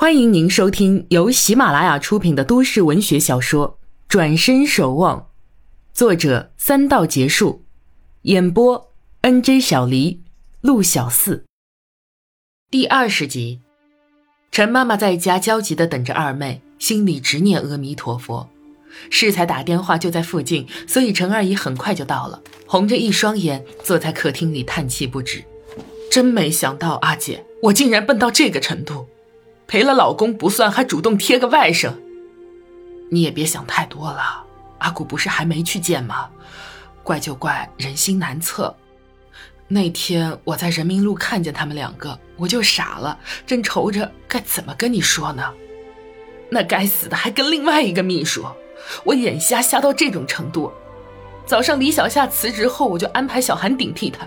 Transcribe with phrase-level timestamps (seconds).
[0.00, 3.70] 欢迎您收听由喜马拉雅出品的都市文学小说
[4.06, 5.18] 《转身守望》，
[5.92, 7.64] 作者三道结束，
[8.22, 8.92] 演播
[9.22, 10.22] N J 小黎、
[10.60, 11.44] 陆小四。
[12.70, 13.58] 第二十集，
[14.52, 18.48] 陈妈妈在家焦急的等着二妹，心里直念阿弥陀佛。
[19.10, 25.42] 适才打电话就在附近，所以陈二姨很快就到了，红着一双眼坐在客厅里叹气不止。
[26.08, 29.08] 真没想到，阿姐，我竟然笨到这个程度。
[29.68, 31.92] 赔了老公不算，还主动贴个外甥。
[33.10, 34.42] 你也别想太多了，
[34.78, 36.30] 阿古不是还没去见吗？
[37.02, 38.74] 怪就怪人心难测。
[39.68, 45.52] 那天我在人民路看见他们两个，我就傻了，正愁着该怎么跟你说呢。
[46.50, 48.46] 那该死的还跟另外一个秘书，
[49.04, 50.72] 我眼瞎瞎到这种程度。
[51.44, 54.26] 早上李小夏辞职后，我就安排小韩顶替他，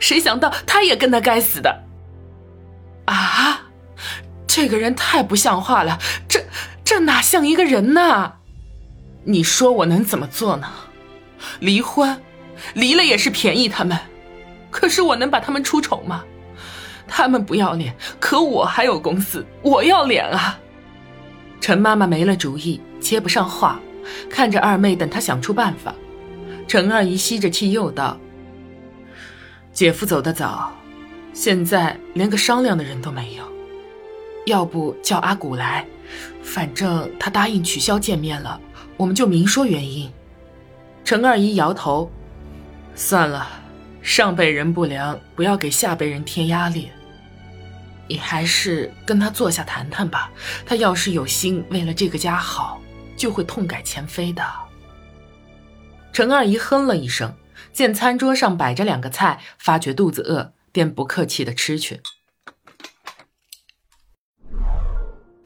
[0.00, 1.84] 谁想到他也跟那该死的。
[3.06, 3.69] 啊！
[4.52, 5.96] 这个人太不像话了，
[6.26, 6.44] 这
[6.84, 8.32] 这哪像一个人呢？
[9.22, 10.68] 你说我能怎么做呢？
[11.60, 12.20] 离婚，
[12.74, 13.96] 离了也是便宜他们。
[14.68, 16.24] 可是我能把他们出丑吗？
[17.06, 20.58] 他们不要脸，可我还有公司，我要脸啊！
[21.60, 23.78] 陈妈妈没了主意，接不上话，
[24.28, 25.94] 看着二妹等她想出办法。
[26.66, 28.18] 陈二姨吸着气又道
[29.72, 30.72] ：“姐夫走得早，
[31.32, 33.44] 现在连个商量的人都没有。”
[34.50, 35.86] 要不叫阿古来，
[36.42, 38.60] 反正他答应取消见面了，
[38.96, 40.12] 我们就明说原因。
[41.04, 42.10] 陈二姨摇头，
[42.94, 43.48] 算了，
[44.02, 46.90] 上辈人不良，不要给下辈人添压力。
[48.08, 50.30] 你还是跟他坐下谈谈吧，
[50.66, 52.80] 他要是有心为了这个家好，
[53.16, 54.44] 就会痛改前非的。
[56.12, 57.32] 陈二姨哼了一声，
[57.72, 62.00] 见餐桌上摆着两个菜，发觉肚子饿，便不客气的吃去。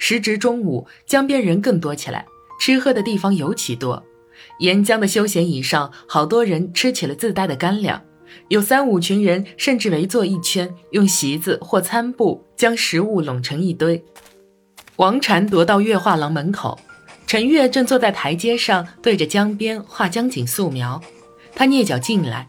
[0.06, 2.26] 时值中午，江边人更多起来，
[2.60, 4.04] 吃喝的地方尤其多。
[4.58, 8.02] 沿江的休闲椅上，好多人吃起了自带的干粮，
[8.48, 14.04] 有三五群人甚至围坐一圈，用席子或餐布将食物拢成一堆。
[14.96, 16.78] 王禅踱到月画廊门口，
[17.26, 21.00] 陈月正坐在台阶上，对着江边画江景素描。
[21.54, 22.46] 他蹑脚进来，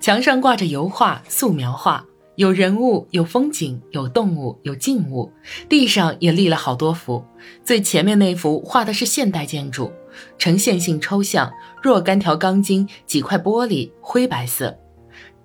[0.00, 2.04] 墙上挂着油画、素描画。
[2.36, 5.32] 有人物，有风景，有动物，有静物，
[5.70, 7.24] 地上也立了好多幅。
[7.64, 9.90] 最前面那幅画的是现代建筑，
[10.36, 11.50] 呈线性抽象，
[11.82, 14.78] 若干条钢筋，几块玻璃，灰白色。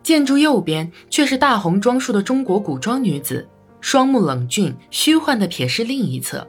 [0.03, 3.47] 建筑右边却是大红装束的中国古装女子，
[3.79, 6.45] 双目冷峻，虚幻地瞥视另一侧。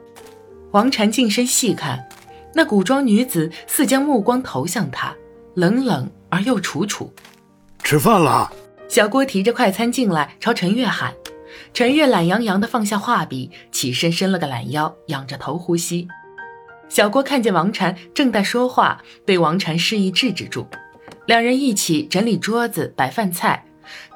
[0.71, 2.05] 王禅近身细看，
[2.53, 5.15] 那古装女子似将目光投向他，
[5.53, 7.09] 冷冷而又楚楚。
[7.81, 8.51] 吃饭了。
[8.93, 11.11] 小郭提着快餐进来，朝陈月喊。
[11.73, 16.07] 陈月懒洋洋地放下画笔，起身伸了个懒腰，仰着头呼吸。
[16.89, 20.67] 小郭看见王禅正在说话，被王禅示意制止住。
[21.25, 23.65] 两人一起整理桌子、摆饭菜。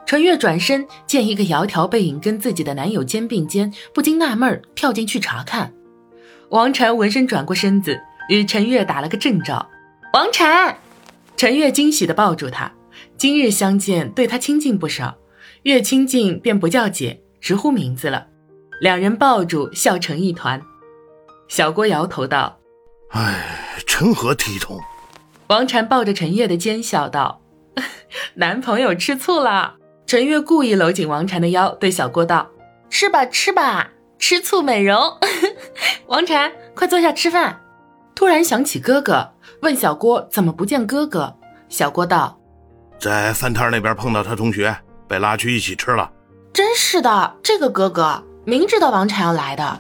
[0.06, 5.74] 陈月转身见一个窈窕背影跟自己的男友肩并肩，不禁纳闷，跳进去查看。
[6.50, 8.00] 王禅闻声转过身子，
[8.30, 9.68] 与陈月打了个正着。
[10.14, 10.78] 王禅，
[11.36, 12.72] 陈月惊喜地抱住他。
[13.18, 15.18] 今日相见，对他亲近不少，
[15.64, 18.28] 越亲近便不叫姐，直呼名字了。
[18.80, 20.62] 两人抱住，笑成一团。
[21.48, 22.60] 小郭摇头道
[23.10, 24.80] ：“哎，成何体统？”
[25.48, 27.42] 王禅抱着陈月的肩笑道
[28.36, 29.76] ：“男朋友吃醋了。”
[30.06, 32.50] 陈月故意搂紧王禅的腰，对小郭道
[32.90, 35.18] ：“吃吧，吃吧，吃醋美容。
[36.08, 37.62] ”王禅，快坐下吃饭。
[38.16, 41.36] 突然想起哥哥，问小郭怎么不见哥哥。
[41.68, 42.37] 小郭道。
[43.00, 44.76] 在饭摊那边碰到他同学，
[45.08, 46.12] 被拉去一起吃了。
[46.52, 49.80] 真是的，这个哥哥明知道王禅要来的。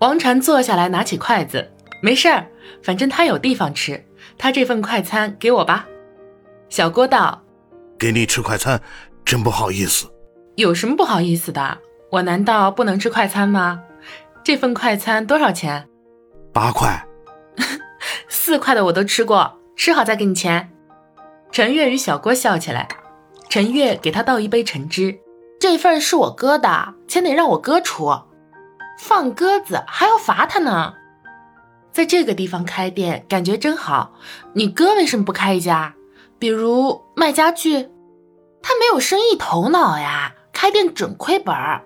[0.00, 2.46] 王禅坐下来，拿起筷子，没事儿，
[2.82, 4.04] 反正他有地方吃。
[4.36, 5.86] 他这份快餐给我吧。
[6.68, 7.42] 小郭道
[7.98, 8.78] ：“给你吃快餐，
[9.24, 10.06] 真不好意思。
[10.56, 11.78] 有什么不好意思的？
[12.10, 13.80] 我难道不能吃快餐吗？
[14.44, 15.88] 这份快餐多少钱？
[16.52, 17.02] 八块。
[18.28, 20.70] 四块的我都吃过，吃好再给你钱。”
[21.52, 22.86] 陈月与小郭笑起来，
[23.48, 25.18] 陈月给他倒一杯橙汁，
[25.58, 28.12] 这份是我哥的，钱得让我哥出，
[28.98, 30.92] 放鸽子还要罚他呢。
[31.92, 34.12] 在这个地方开店，感觉真好。
[34.52, 35.94] 你哥为什么不开一家？
[36.38, 37.88] 比如卖家具？
[38.60, 41.82] 他没有生意头脑呀，开店准亏本儿。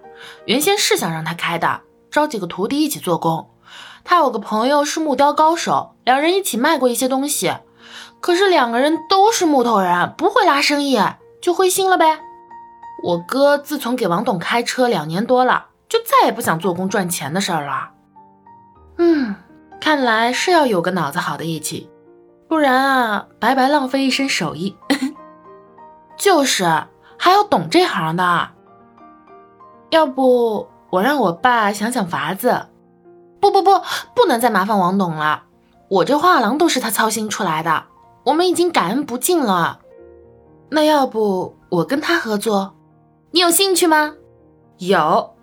[0.46, 3.50] 原先是想让他开的，招几个徒弟一起做工。
[4.02, 7.52] 他有个朋友是木雕高手，两人一起卖过一些东西。
[8.20, 11.00] 可是两个人都是木头人，不会拉生意，
[11.40, 12.20] 就灰心了呗。
[13.02, 17.90] 我哥自从给王董开车两年多了，就再也不想做工赚钱的事儿了。
[18.98, 19.34] 嗯，
[19.80, 21.90] 看来是要有个脑子好的一起，
[22.46, 24.76] 不然啊，白白浪费一身手艺。
[26.18, 26.64] 就是，
[27.18, 28.50] 还要懂这行的。
[29.88, 32.66] 要不我让我爸想想法子。
[33.40, 33.80] 不不不，
[34.14, 35.44] 不能再麻烦王董了。
[35.90, 37.86] 我这画廊都是他操心出来的，
[38.24, 39.80] 我们已经感恩不尽了。
[40.70, 42.76] 那要不我跟他合作，
[43.32, 44.14] 你有兴趣吗？
[44.78, 45.34] 有，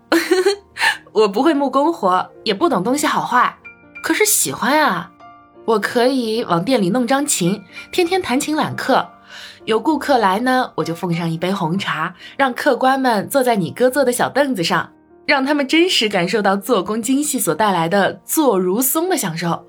[1.12, 3.58] 我不会木工活，也不懂东西好坏，
[4.02, 5.12] 可是喜欢啊。
[5.66, 7.62] 我可以往店里弄张琴，
[7.92, 9.06] 天天弹琴揽客。
[9.66, 14.90] 有顾客来呢，我就奉上一杯红茶，让客官们坐在你哥坐的小凳子上，
[15.26, 19.66] 让他们真实感受到做工精细所带来的坐如松的享受，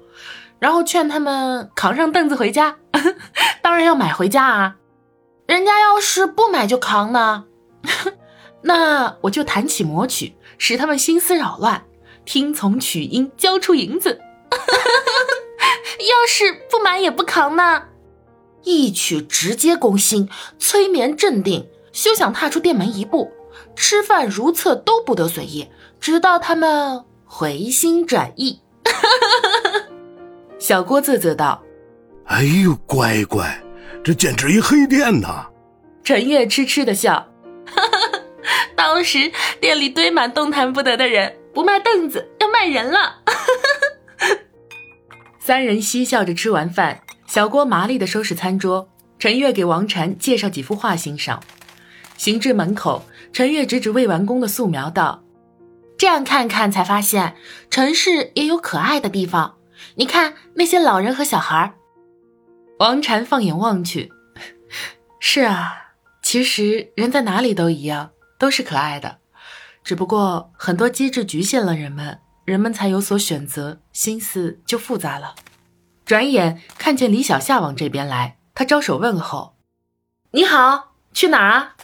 [0.60, 2.78] 然后劝他们扛上凳子回家。
[3.62, 4.76] 当然要买回家啊！
[5.46, 7.46] 人家要是不买就扛呢，
[8.64, 11.86] 那我就弹起魔曲，使他们心思扰乱，
[12.26, 14.22] 听从曲音交出银子。
[16.00, 17.84] 要是不买也不扛呢？
[18.64, 23.32] 一曲直接攻心，催眠镇定，休想踏出店门一步。
[23.76, 25.70] 吃饭如厕都不得随意，
[26.00, 28.60] 直到他们回心转意。
[30.70, 31.64] 小郭啧啧道
[32.30, 33.60] ：“哎呦，乖乖，
[34.04, 35.48] 这简直一黑店呐！”
[36.06, 37.28] 陈月痴痴的笑
[38.78, 43.16] ：“当时店里堆满动弹不得的人，不卖凳子，要卖人了。
[45.42, 47.02] ”三人嬉笑着吃完饭。
[47.26, 48.88] 小郭麻利的收拾餐桌，
[49.18, 51.42] 陈月给王禅介绍几幅画欣赏。
[52.16, 55.24] 行至门口，陈月指指未完工的素描道
[55.98, 57.34] ：“这样看看，才发现
[57.72, 59.56] 城市也有可爱的地方。
[60.00, 61.76] 你看那些老人和小孩。”
[62.80, 64.10] 王禅放眼望去，
[65.20, 69.20] 是啊，其实人在哪里都一样，都是可爱的，
[69.84, 75.36] 只不过很多机制局限了人们，人们才有所选择，心思就复杂了。
[76.06, 79.58] 转眼看见李小夏往这边来，他招手问候
[80.32, 81.76] ：“你好，去哪儿啊？”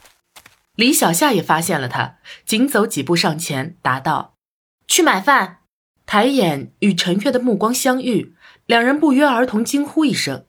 [0.75, 4.35] 李小夏也发现了他，紧走几步上前答道
[4.87, 5.57] ：“去买饭。”
[6.05, 8.35] 抬眼与陈月的目光相遇，
[8.65, 10.45] 两人不约而同惊呼一声。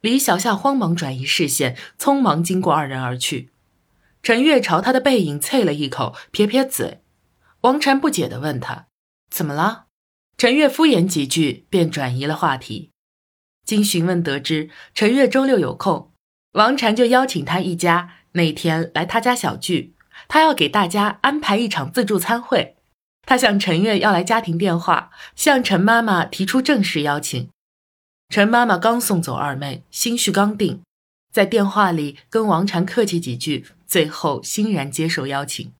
[0.00, 3.50] 李小夏慌忙转移视线，匆忙经过二人而去。
[4.22, 7.02] 陈月朝他的背影啐了一口，撇撇嘴。
[7.62, 8.86] 王禅不解地问他
[9.30, 9.86] ：“怎么了？”
[10.36, 12.90] 陈月敷衍几句，便转移了话题。
[13.64, 16.12] 经询问得知，陈月周六有空，
[16.52, 19.94] 王禅就邀请他一家那天来他家小聚，
[20.26, 22.76] 他要给大家安排一场自助餐会。
[23.22, 27.48] 他向陈月要来家庭电话，向陈妈妈提出正式邀请。
[28.28, 30.82] 陈妈妈刚送走二妹，心绪刚定，
[31.32, 35.72] 在电话里跟王禅客气几句，最后欣然接受邀请。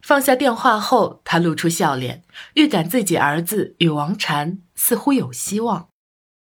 [0.00, 2.22] 放下电话后，他露出笑脸，
[2.54, 5.88] 预感自己儿子与王禅似乎有希望。